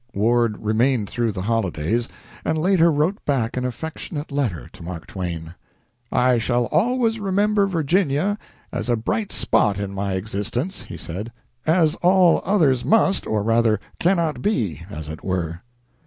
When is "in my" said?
9.77-10.13